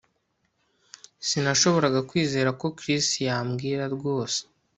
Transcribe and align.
Sinashoboraga 1.27 1.99
kwizera 2.09 2.49
ko 2.59 2.65
Chris 2.77 3.07
yambwira 3.27 3.83
rwose 3.95 4.39